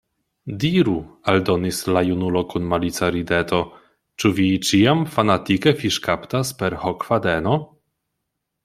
Diru, 0.61 0.93
aldonis 1.33 1.81
la 1.97 2.03
junulo 2.07 2.43
kun 2.53 2.65
malica 2.71 3.11
rideto, 3.17 3.61
ĉu 4.23 4.33
vi 4.41 4.49
ĉiam 4.71 5.07
fanatike 5.19 5.77
fiŝkaptas 5.85 6.57
per 6.63 6.79
hokfadeno? 6.87 7.59